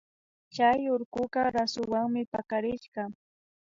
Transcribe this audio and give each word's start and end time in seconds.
Chay 0.55 0.81
urkuka 0.95 1.39
rasuwanmi 1.55 2.21
pakarishka 2.33 3.01